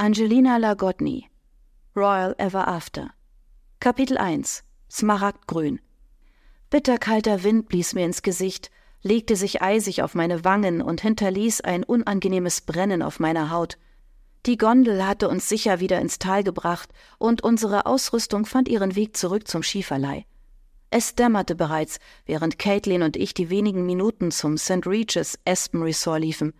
[0.00, 1.28] Angelina Lagotny
[1.96, 3.10] Royal Ever After
[3.80, 5.80] Kapitel 1 Smaragdgrün
[6.70, 8.70] Bitterkalter Wind blies mir ins Gesicht,
[9.02, 13.76] legte sich eisig auf meine Wangen und hinterließ ein unangenehmes Brennen auf meiner Haut.
[14.46, 19.16] Die Gondel hatte uns sicher wieder ins Tal gebracht, und unsere Ausrüstung fand ihren Weg
[19.16, 20.26] zurück zum Skiverleih.
[20.90, 24.86] Es dämmerte bereits, während Caitlin und ich die wenigen Minuten zum St.
[24.86, 26.54] Regis Aspen Resort liefen.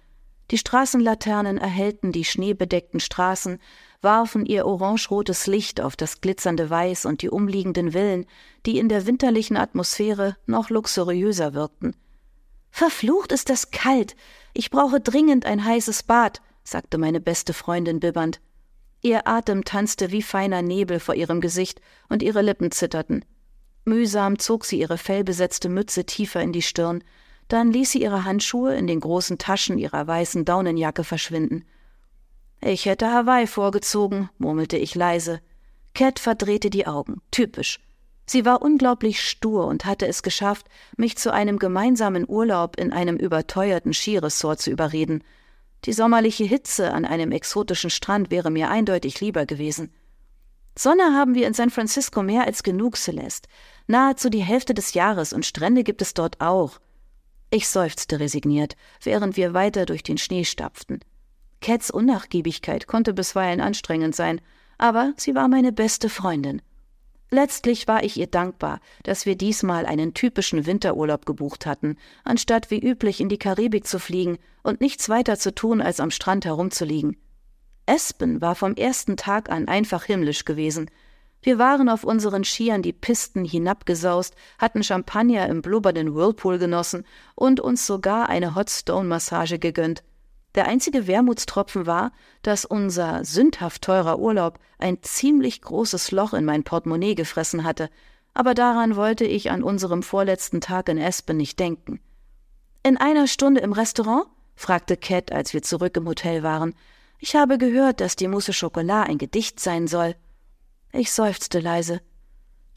[0.50, 3.60] Die Straßenlaternen erhellten die schneebedeckten Straßen,
[4.00, 8.26] warfen ihr orangerotes Licht auf das glitzernde Weiß und die umliegenden Villen,
[8.64, 11.94] die in der winterlichen Atmosphäre noch luxuriöser wirkten.
[12.70, 14.16] Verflucht ist das kalt.
[14.54, 18.40] Ich brauche dringend ein heißes Bad, sagte meine beste Freundin bibbernd.
[19.02, 23.24] Ihr Atem tanzte wie feiner Nebel vor ihrem Gesicht und ihre Lippen zitterten.
[23.84, 27.02] Mühsam zog sie ihre fellbesetzte Mütze tiefer in die Stirn,
[27.48, 31.64] dann ließ sie ihre Handschuhe in den großen Taschen ihrer weißen Daunenjacke verschwinden.
[32.60, 35.40] Ich hätte Hawaii vorgezogen, murmelte ich leise.
[35.94, 37.20] Cat verdrehte die Augen.
[37.30, 37.80] Typisch.
[38.26, 43.16] Sie war unglaublich stur und hatte es geschafft, mich zu einem gemeinsamen Urlaub in einem
[43.16, 45.24] überteuerten Skiresort zu überreden.
[45.84, 49.92] Die sommerliche Hitze an einem exotischen Strand wäre mir eindeutig lieber gewesen.
[50.76, 53.48] Sonne haben wir in San Francisco mehr als genug, Celeste.
[53.86, 56.80] Nahezu die Hälfte des Jahres und Strände gibt es dort auch.
[57.50, 61.00] Ich seufzte resigniert, während wir weiter durch den Schnee stapften.
[61.60, 64.40] Cats Unnachgiebigkeit konnte bisweilen anstrengend sein,
[64.76, 66.62] aber sie war meine beste Freundin.
[67.30, 72.78] Letztlich war ich ihr dankbar, dass wir diesmal einen typischen Winterurlaub gebucht hatten, anstatt wie
[72.80, 77.16] üblich in die Karibik zu fliegen und nichts weiter zu tun, als am Strand herumzuliegen.
[77.84, 80.90] Espen war vom ersten Tag an einfach himmlisch gewesen,
[81.48, 87.58] wir waren auf unseren Skiern die Pisten hinabgesaust, hatten Champagner im blubbernden Whirlpool genossen und
[87.58, 90.04] uns sogar eine Hot Stone Massage gegönnt.
[90.56, 96.64] Der einzige Wermutstropfen war, dass unser sündhaft teurer Urlaub ein ziemlich großes Loch in mein
[96.64, 97.88] Portemonnaie gefressen hatte,
[98.34, 101.98] aber daran wollte ich an unserem vorletzten Tag in Aspen nicht denken.
[102.82, 104.26] In einer Stunde im Restaurant?
[104.54, 106.74] fragte Cat, als wir zurück im Hotel waren.
[107.20, 110.14] Ich habe gehört, dass die Mousse Chocolat ein Gedicht sein soll.
[110.92, 112.00] Ich seufzte leise.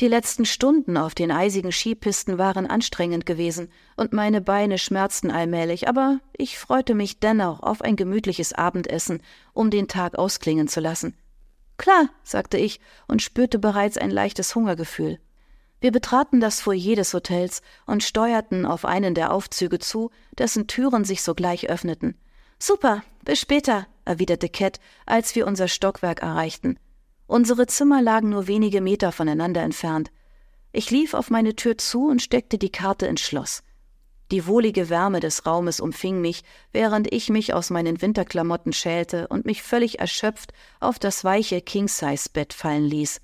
[0.02, 5.88] Die letzten Stunden auf den eisigen Skipisten waren anstrengend gewesen und meine Beine schmerzten allmählich,
[5.88, 9.22] aber ich freute mich dennoch auf ein gemütliches Abendessen,
[9.54, 11.16] um den Tag ausklingen zu lassen.
[11.78, 15.20] Klar, sagte ich und spürte bereits ein leichtes Hungergefühl.
[15.80, 21.06] Wir betraten das Foyer des Hotels und steuerten auf einen der Aufzüge zu, dessen Türen
[21.06, 22.18] sich sogleich öffneten.
[22.60, 26.78] Super, bis später, erwiderte Cat, als wir unser Stockwerk erreichten.
[27.32, 30.12] Unsere Zimmer lagen nur wenige Meter voneinander entfernt.
[30.74, 33.64] Ich lief auf meine Tür zu und steckte die Karte ins Schloss.
[34.32, 36.44] Die wohlige Wärme des Raumes umfing mich,
[36.74, 42.52] während ich mich aus meinen Winterklamotten schälte und mich völlig erschöpft auf das weiche King-Size-Bett
[42.52, 43.22] fallen ließ.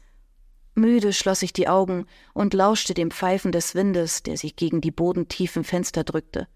[0.73, 4.91] Müde schloss ich die Augen und lauschte dem Pfeifen des Windes, der sich gegen die
[4.91, 6.47] bodentiefen Fenster drückte.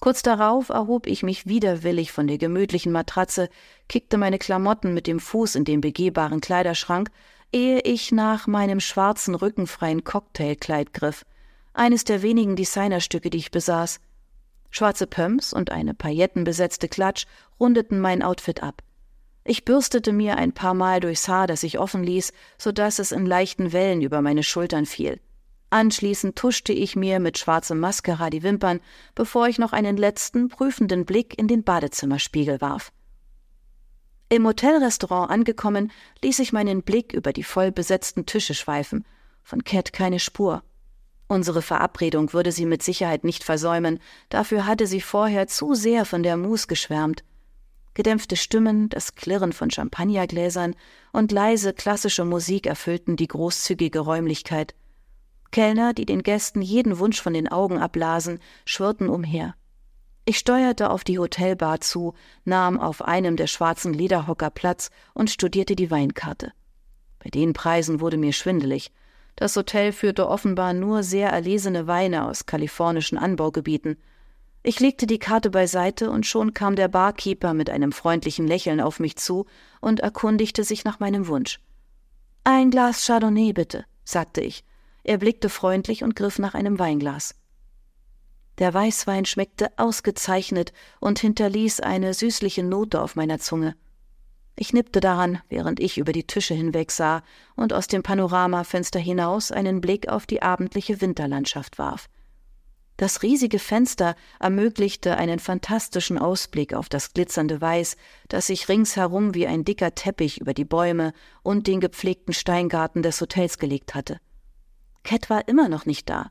[0.00, 3.48] Kurz darauf erhob ich mich widerwillig von der gemütlichen Matratze,
[3.88, 7.10] kickte meine Klamotten mit dem Fuß in den begehbaren Kleiderschrank,
[7.52, 11.24] ehe ich nach meinem schwarzen rückenfreien Cocktailkleid griff,
[11.72, 14.00] eines der wenigen Designerstücke, die ich besaß.
[14.70, 17.26] Schwarze Pumps und eine paillettenbesetzte Klatsch
[17.60, 18.82] rundeten mein Outfit ab.
[19.44, 23.12] Ich bürstete mir ein paar Mal durchs Haar, das ich offen ließ, so dass es
[23.12, 25.20] in leichten Wellen über meine Schultern fiel.
[25.74, 28.78] Anschließend tuschte ich mir mit schwarzem Mascara die Wimpern,
[29.16, 32.92] bevor ich noch einen letzten prüfenden Blick in den Badezimmerspiegel warf.
[34.28, 35.90] Im Hotelrestaurant angekommen,
[36.22, 39.04] ließ ich meinen Blick über die voll besetzten Tische schweifen.
[39.42, 40.62] Von Cat keine Spur.
[41.26, 43.98] Unsere Verabredung würde sie mit Sicherheit nicht versäumen,
[44.28, 47.24] dafür hatte sie vorher zu sehr von der Mousse geschwärmt.
[47.94, 50.76] Gedämpfte Stimmen, das Klirren von Champagnergläsern
[51.10, 54.76] und leise klassische Musik erfüllten die großzügige Räumlichkeit.
[55.54, 59.54] Kellner, die den Gästen jeden Wunsch von den Augen ablasen, schwirrten umher.
[60.24, 65.76] Ich steuerte auf die Hotelbar zu, nahm auf einem der schwarzen Lederhocker Platz und studierte
[65.76, 66.52] die Weinkarte.
[67.22, 68.90] Bei den Preisen wurde mir schwindelig.
[69.36, 73.96] Das Hotel führte offenbar nur sehr erlesene Weine aus kalifornischen Anbaugebieten.
[74.64, 78.98] Ich legte die Karte beiseite und schon kam der Barkeeper mit einem freundlichen Lächeln auf
[78.98, 79.46] mich zu
[79.80, 81.60] und erkundigte sich nach meinem Wunsch.
[82.42, 84.64] Ein Glas Chardonnay bitte, sagte ich
[85.04, 87.34] er blickte freundlich und griff nach einem Weinglas.
[88.58, 93.76] Der Weißwein schmeckte ausgezeichnet und hinterließ eine süßliche Note auf meiner Zunge.
[94.56, 97.22] Ich nippte daran, während ich über die Tische hinweg sah
[97.56, 102.08] und aus dem Panoramafenster hinaus einen Blick auf die abendliche Winterlandschaft warf.
[102.96, 107.96] Das riesige Fenster ermöglichte einen fantastischen Ausblick auf das glitzernde Weiß,
[108.28, 111.12] das sich ringsherum wie ein dicker Teppich über die Bäume
[111.42, 114.20] und den gepflegten Steingarten des Hotels gelegt hatte.
[115.04, 116.30] Cat war immer noch nicht da.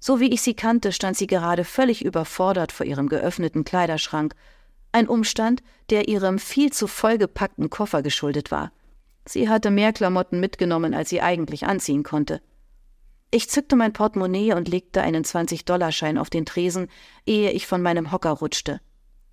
[0.00, 4.34] So wie ich sie kannte, stand sie gerade völlig überfordert vor ihrem geöffneten Kleiderschrank,
[4.92, 8.70] ein Umstand, der ihrem viel zu vollgepackten Koffer geschuldet war.
[9.26, 12.40] Sie hatte mehr Klamotten mitgenommen, als sie eigentlich anziehen konnte.
[13.30, 16.88] Ich zückte mein Portemonnaie und legte einen 20-Dollarschein auf den Tresen,
[17.26, 18.80] ehe ich von meinem Hocker rutschte.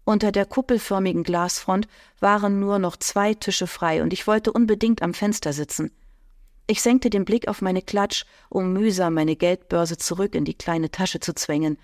[0.04, 1.88] Unter der kuppelförmigen Glasfront
[2.20, 5.92] waren nur noch zwei Tische frei und ich wollte unbedingt am Fenster sitzen.
[6.68, 10.92] Ich senkte den Blick auf meine Klatsch, um mühsam meine Geldbörse zurück in die kleine
[10.92, 11.78] Tasche zu zwängen.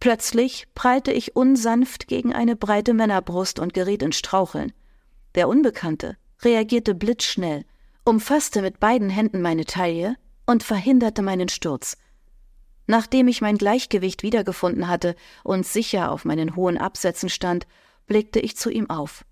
[0.00, 4.72] Plötzlich prallte ich unsanft gegen eine breite Männerbrust und geriet in Straucheln.
[5.34, 7.64] Der Unbekannte reagierte blitzschnell,
[8.04, 10.16] umfasste mit beiden Händen meine Taille
[10.46, 11.96] und verhinderte meinen Sturz.
[12.86, 17.66] Nachdem ich mein Gleichgewicht wiedergefunden hatte und sicher auf meinen hohen Absätzen stand,
[18.06, 19.24] blickte ich zu ihm auf.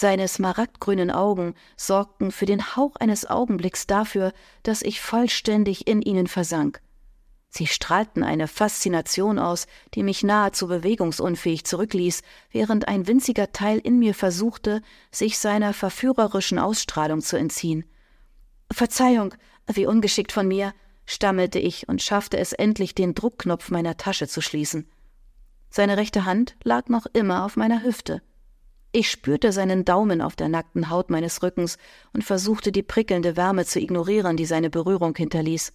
[0.00, 6.28] Seine smaragdgrünen Augen sorgten für den Hauch eines Augenblicks dafür, dass ich vollständig in ihnen
[6.28, 6.80] versank.
[7.48, 12.22] Sie strahlten eine Faszination aus, die mich nahezu bewegungsunfähig zurückließ,
[12.52, 17.84] während ein winziger Teil in mir versuchte, sich seiner verführerischen Ausstrahlung zu entziehen.
[18.70, 19.34] Verzeihung,
[19.66, 20.74] wie ungeschickt von mir,
[21.06, 24.88] stammelte ich und schaffte es endlich, den Druckknopf meiner Tasche zu schließen.
[25.70, 28.22] Seine rechte Hand lag noch immer auf meiner Hüfte.
[28.90, 31.76] Ich spürte seinen Daumen auf der nackten Haut meines Rückens
[32.14, 35.72] und versuchte die prickelnde Wärme zu ignorieren, die seine Berührung hinterließ.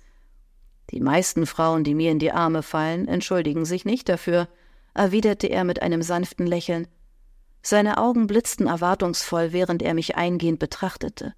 [0.90, 4.48] Die meisten Frauen, die mir in die Arme fallen, entschuldigen sich nicht dafür,
[4.94, 6.88] erwiderte er mit einem sanften Lächeln.
[7.62, 11.34] Seine Augen blitzten erwartungsvoll, während er mich eingehend betrachtete.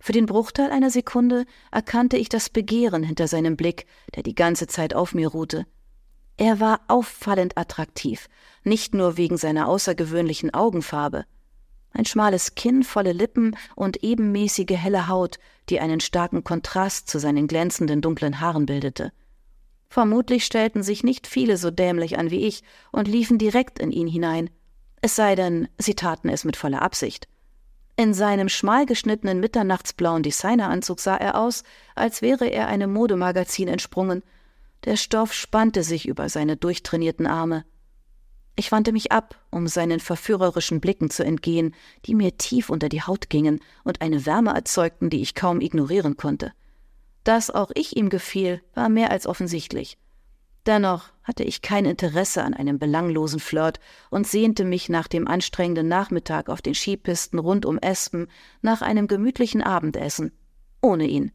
[0.00, 4.66] Für den Bruchteil einer Sekunde erkannte ich das Begehren hinter seinem Blick, der die ganze
[4.66, 5.66] Zeit auf mir ruhte.
[6.36, 8.28] Er war auffallend attraktiv,
[8.64, 11.24] nicht nur wegen seiner außergewöhnlichen Augenfarbe.
[11.92, 15.38] Ein schmales Kinn, volle Lippen und ebenmäßige helle Haut,
[15.68, 19.12] die einen starken Kontrast zu seinen glänzenden dunklen Haaren bildete.
[19.88, 24.08] Vermutlich stellten sich nicht viele so dämlich an wie ich und liefen direkt in ihn
[24.08, 24.50] hinein.
[25.02, 27.28] Es sei denn, sie taten es mit voller Absicht.
[27.94, 31.62] In seinem schmal geschnittenen mitternachtsblauen Designeranzug sah er aus,
[31.94, 34.24] als wäre er einem Modemagazin entsprungen.
[34.84, 37.64] Der Stoff spannte sich über seine durchtrainierten Arme.
[38.56, 43.02] Ich wandte mich ab, um seinen verführerischen Blicken zu entgehen, die mir tief unter die
[43.02, 46.52] Haut gingen und eine Wärme erzeugten, die ich kaum ignorieren konnte.
[47.24, 49.98] Dass auch ich ihm gefiel, war mehr als offensichtlich.
[50.66, 53.80] Dennoch hatte ich kein Interesse an einem belanglosen Flirt
[54.10, 58.28] und sehnte mich nach dem anstrengenden Nachmittag auf den Skipisten rund um Espen
[58.62, 60.32] nach einem gemütlichen Abendessen.
[60.80, 61.32] Ohne ihn.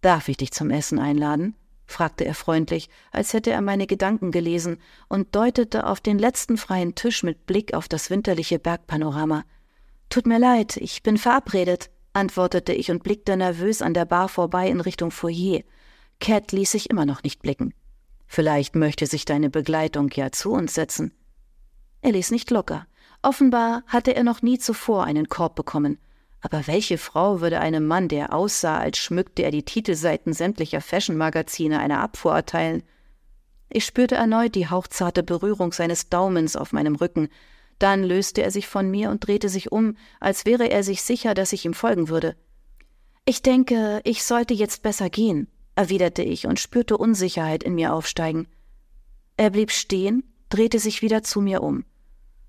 [0.00, 1.54] Darf ich dich zum Essen einladen?
[1.90, 4.78] Fragte er freundlich, als hätte er meine Gedanken gelesen,
[5.08, 9.44] und deutete auf den letzten freien Tisch mit Blick auf das winterliche Bergpanorama.
[10.08, 14.68] Tut mir leid, ich bin verabredet, antwortete ich und blickte nervös an der Bar vorbei
[14.68, 15.60] in Richtung Foyer.
[16.20, 17.72] Cat ließ sich immer noch nicht blicken.
[18.26, 21.12] Vielleicht möchte sich deine Begleitung ja zu uns setzen.
[22.02, 22.86] Er ließ nicht locker.
[23.22, 25.98] Offenbar hatte er noch nie zuvor einen Korb bekommen.
[26.40, 31.78] Aber welche Frau würde einem Mann, der aussah, als schmückte er die Titelseiten sämtlicher Fashion-Magazine,
[31.78, 32.82] eine Abfuhr erteilen?
[33.68, 37.28] Ich spürte erneut die hauchzarte Berührung seines Daumens auf meinem Rücken.
[37.78, 41.34] Dann löste er sich von mir und drehte sich um, als wäre er sich sicher,
[41.34, 42.36] dass ich ihm folgen würde.
[43.26, 48.48] Ich denke, ich sollte jetzt besser gehen, erwiderte ich und spürte Unsicherheit in mir aufsteigen.
[49.36, 51.84] Er blieb stehen, drehte sich wieder zu mir um.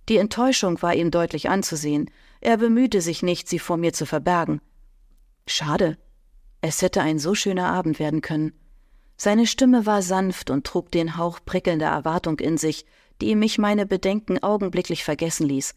[0.10, 2.10] Die Enttäuschung war ihm deutlich anzusehen.
[2.42, 4.62] Er bemühte sich nicht, sie vor mir zu verbergen.
[5.48, 5.98] Schade.
[6.60, 8.54] Es hätte ein so schöner Abend werden können.
[9.16, 12.86] Seine Stimme war sanft und trug den Hauch prickelnder Erwartung in sich,
[13.22, 15.76] die mich meine Bedenken augenblicklich vergessen ließ.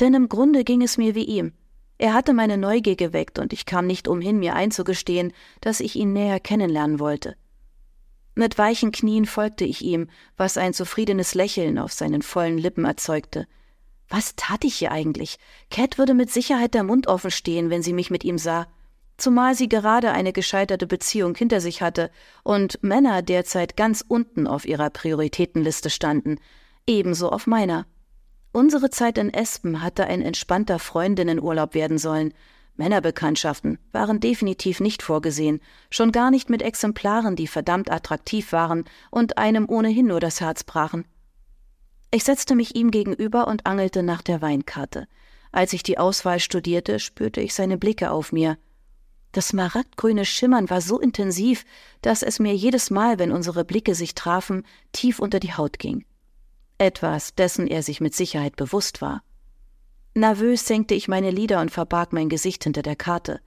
[0.00, 1.52] Denn im Grunde ging es mir wie ihm.
[1.96, 6.12] Er hatte meine Neugier geweckt, und ich kam nicht umhin, mir einzugestehen, dass ich ihn
[6.12, 7.36] näher kennenlernen wollte.
[8.34, 13.46] Mit weichen Knien folgte ich ihm, was ein zufriedenes Lächeln auf seinen vollen Lippen erzeugte.
[14.12, 15.38] Was tat ich hier eigentlich?
[15.70, 18.66] Cat würde mit Sicherheit der Mund offen stehen, wenn sie mich mit ihm sah.
[19.16, 22.10] Zumal sie gerade eine gescheiterte Beziehung hinter sich hatte
[22.42, 26.36] und Männer derzeit ganz unten auf ihrer Prioritätenliste standen,
[26.86, 27.86] ebenso auf meiner.
[28.52, 32.34] Unsere Zeit in Espen hatte ein entspannter Freundinnenurlaub werden sollen.
[32.76, 39.38] Männerbekanntschaften waren definitiv nicht vorgesehen, schon gar nicht mit Exemplaren, die verdammt attraktiv waren und
[39.38, 41.06] einem ohnehin nur das Herz brachen.
[42.14, 45.08] Ich setzte mich ihm gegenüber und angelte nach der Weinkarte.
[45.50, 48.58] Als ich die Auswahl studierte, spürte ich seine Blicke auf mir.
[49.32, 51.64] Das smaragdgrüne Schimmern war so intensiv,
[52.02, 56.04] dass es mir jedes Mal, wenn unsere Blicke sich trafen, tief unter die Haut ging.
[56.76, 59.22] Etwas, dessen er sich mit Sicherheit bewusst war.
[60.14, 63.40] Nervös senkte ich meine Lider und verbarg mein Gesicht hinter der Karte.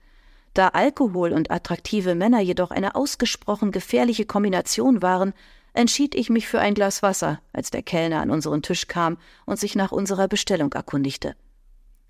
[0.54, 5.34] Da Alkohol und attraktive Männer jedoch eine ausgesprochen gefährliche Kombination waren,
[5.76, 9.58] entschied ich mich für ein Glas Wasser, als der Kellner an unseren Tisch kam und
[9.58, 11.36] sich nach unserer Bestellung erkundigte.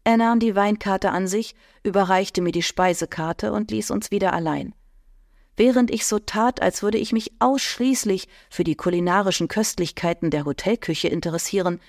[0.05, 4.73] Er nahm die Weinkarte an sich, überreichte mir die Speisekarte und ließ uns wieder allein.
[5.57, 11.09] Während ich so tat, als würde ich mich ausschließlich für die kulinarischen Köstlichkeiten der Hotelküche
[11.09, 11.81] interessieren,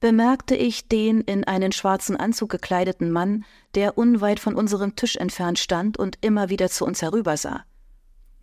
[0.00, 3.44] bemerkte ich den in einen schwarzen Anzug gekleideten Mann,
[3.74, 7.64] der unweit von unserem Tisch entfernt stand und immer wieder zu uns herübersah.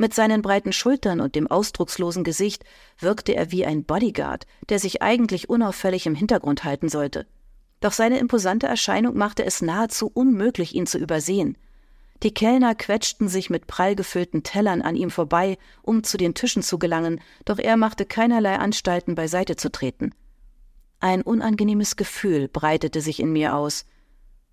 [0.01, 2.65] Mit seinen breiten Schultern und dem ausdruckslosen Gesicht
[2.97, 7.27] wirkte er wie ein Bodyguard, der sich eigentlich unauffällig im Hintergrund halten sollte.
[7.81, 11.55] Doch seine imposante Erscheinung machte es nahezu unmöglich, ihn zu übersehen.
[12.23, 16.63] Die Kellner quetschten sich mit prall gefüllten Tellern an ihm vorbei, um zu den Tischen
[16.63, 20.15] zu gelangen, doch er machte keinerlei Anstalten, beiseite zu treten.
[20.99, 23.85] Ein unangenehmes Gefühl breitete sich in mir aus.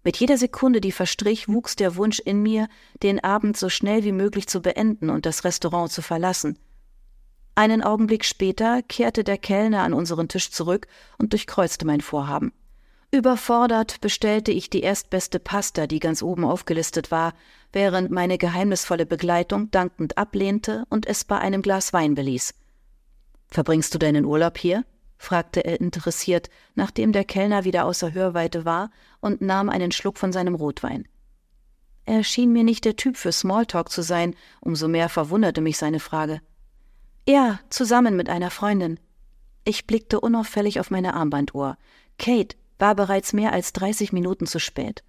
[0.05, 2.69] Mit jeder Sekunde, die verstrich, wuchs der Wunsch in mir,
[3.03, 6.59] den Abend so schnell wie möglich zu beenden und das Restaurant zu verlassen.
[7.55, 10.87] Einen Augenblick später kehrte der Kellner an unseren Tisch zurück
[11.19, 12.53] und durchkreuzte mein Vorhaben.
[13.11, 17.33] Überfordert bestellte ich die erstbeste Pasta, die ganz oben aufgelistet war,
[17.73, 22.55] während meine geheimnisvolle Begleitung dankend ablehnte und es bei einem Glas Wein beließ.
[23.49, 24.85] Verbringst du deinen Urlaub hier?
[25.19, 30.33] Fragte er interessiert, nachdem der Kellner wieder außer Hörweite war, und nahm einen Schluck von
[30.33, 31.07] seinem Rotwein.
[32.07, 36.01] Er schien mir nicht der Typ für Smalltalk zu sein, umso mehr verwunderte mich seine
[36.01, 36.41] Frage.
[37.29, 38.99] Ja, zusammen mit einer Freundin.
[39.65, 41.77] Ich blickte unauffällig auf meine Armbanduhr.
[42.19, 45.05] Kate war bereits mehr als dreißig Minuten zu spät.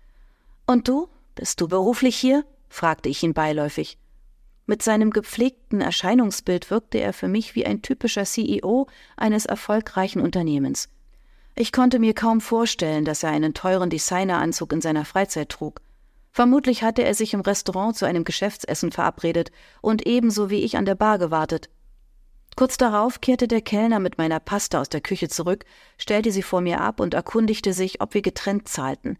[0.65, 1.07] Und du?
[1.35, 2.43] Bist du beruflich hier?
[2.67, 3.97] fragte ich ihn beiläufig.
[4.69, 8.85] Mit seinem gepflegten Erscheinungsbild wirkte er für mich wie ein typischer CEO
[9.17, 10.89] eines erfolgreichen Unternehmens.
[11.55, 15.81] Ich konnte mir kaum vorstellen, dass er einen teuren Designeranzug in seiner Freizeit trug.
[16.31, 19.49] Vermutlich hatte er sich im Restaurant zu einem Geschäftsessen verabredet
[19.81, 21.71] und ebenso wie ich an der Bar gewartet.
[22.55, 25.65] Kurz darauf kehrte der Kellner mit meiner Pasta aus der Küche zurück,
[25.97, 29.17] stellte sie vor mir ab und erkundigte sich, ob wir getrennt zahlten.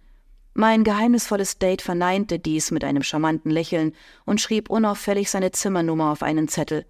[0.59, 3.93] Mein geheimnisvolles Date verneinte dies mit einem charmanten Lächeln
[4.25, 6.85] und schrieb unauffällig seine Zimmernummer auf einen Zettel.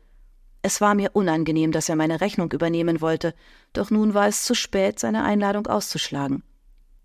[0.64, 3.36] Es war mir unangenehm, dass er meine Rechnung übernehmen wollte,
[3.74, 6.42] doch nun war es zu spät, seine Einladung auszuschlagen.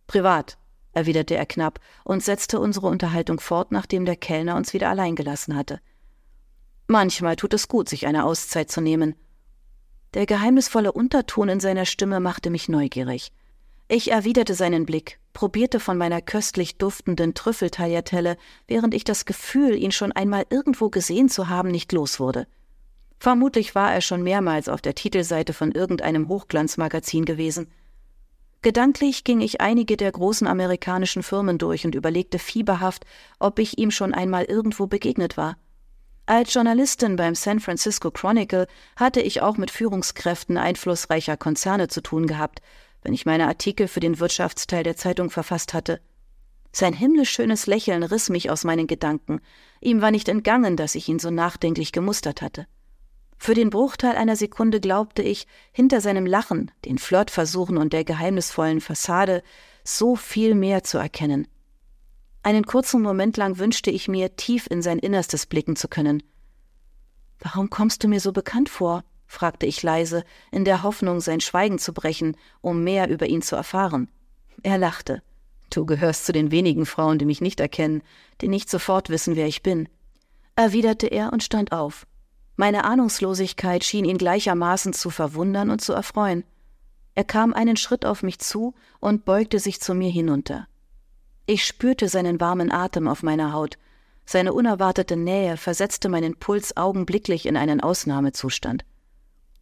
[0.06, 0.56] Privat,
[0.94, 5.56] erwiderte er knapp und setzte unsere Unterhaltung fort, nachdem der Kellner uns wieder allein gelassen
[5.56, 5.80] hatte.
[6.86, 9.16] Manchmal tut es gut, sich eine Auszeit zu nehmen.
[10.14, 13.32] Der geheimnisvolle Unterton in seiner Stimme machte mich neugierig.
[13.86, 19.92] Ich erwiderte seinen Blick, probierte von meiner köstlich duftenden Trüffeltagliatelle, während ich das Gefühl, ihn
[19.92, 22.46] schon einmal irgendwo gesehen zu haben, nicht los wurde.
[23.18, 27.70] Vermutlich war er schon mehrmals auf der Titelseite von irgendeinem Hochglanzmagazin gewesen.
[28.62, 33.04] Gedanklich ging ich einige der großen amerikanischen Firmen durch und überlegte fieberhaft,
[33.38, 35.58] ob ich ihm schon einmal irgendwo begegnet war.
[36.26, 42.26] Als Journalistin beim San Francisco Chronicle hatte ich auch mit Führungskräften einflussreicher Konzerne zu tun
[42.26, 42.62] gehabt,
[43.04, 46.00] wenn ich meine Artikel für den Wirtschaftsteil der Zeitung verfasst hatte.
[46.72, 49.40] Sein himmlisch schönes Lächeln riss mich aus meinen Gedanken.
[49.80, 52.66] Ihm war nicht entgangen, dass ich ihn so nachdenklich gemustert hatte.
[53.38, 58.80] Für den Bruchteil einer Sekunde glaubte ich, hinter seinem Lachen, den Flirtversuchen und der geheimnisvollen
[58.80, 59.42] Fassade
[59.84, 61.46] so viel mehr zu erkennen.
[62.42, 66.22] Einen kurzen Moment lang wünschte ich mir, tief in sein Innerstes blicken zu können.
[67.38, 69.04] Warum kommst du mir so bekannt vor?
[69.34, 73.56] Fragte ich leise, in der Hoffnung, sein Schweigen zu brechen, um mehr über ihn zu
[73.56, 74.08] erfahren.
[74.62, 75.22] Er lachte.
[75.70, 78.02] Du gehörst zu den wenigen Frauen, die mich nicht erkennen,
[78.40, 79.88] die nicht sofort wissen, wer ich bin,
[80.56, 82.06] erwiderte er und stand auf.
[82.56, 86.44] Meine Ahnungslosigkeit schien ihn gleichermaßen zu verwundern und zu erfreuen.
[87.16, 90.66] Er kam einen Schritt auf mich zu und beugte sich zu mir hinunter.
[91.46, 93.78] Ich spürte seinen warmen Atem auf meiner Haut.
[94.24, 98.84] Seine unerwartete Nähe versetzte meinen Puls augenblicklich in einen Ausnahmezustand.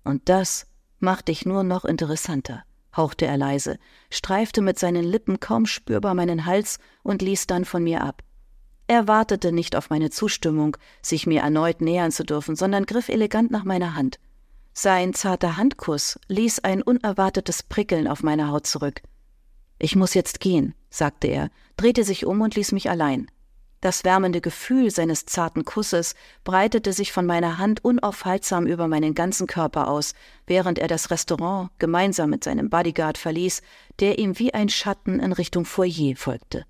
[0.05, 0.67] Und das
[0.99, 2.65] macht dich nur noch interessanter,
[2.97, 3.79] hauchte er leise,
[4.11, 8.23] streifte mit seinen Lippen kaum spürbar meinen Hals und ließ dann von mir ab.
[8.87, 13.51] Er wartete nicht auf meine Zustimmung, sich mir erneut nähern zu dürfen, sondern griff elegant
[13.51, 14.19] nach meiner Hand.
[14.75, 19.03] Sein zarter Handkuss ließ ein unerwartetes Prickeln auf meiner Haut zurück.
[19.79, 23.31] Ich muss jetzt gehen, sagte er, drehte sich um und ließ mich allein.
[23.83, 29.49] Das wärmende Gefühl seines zarten Kusses breitete sich von meiner Hand unaufhaltsam über meinen ganzen
[29.49, 30.15] Körper aus,
[30.47, 33.61] während er das Restaurant gemeinsam mit seinem Bodyguard verließ,
[33.99, 36.65] der ihm wie ein Schatten in Richtung Foyer folgte.